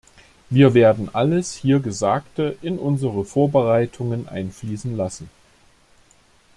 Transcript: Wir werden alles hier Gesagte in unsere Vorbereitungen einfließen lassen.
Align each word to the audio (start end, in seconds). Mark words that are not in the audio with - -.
Wir 0.49 0.73
werden 0.73 1.13
alles 1.13 1.53
hier 1.53 1.79
Gesagte 1.79 2.57
in 2.63 2.79
unsere 2.79 3.23
Vorbereitungen 3.23 4.27
einfließen 4.27 4.97
lassen. 4.97 5.29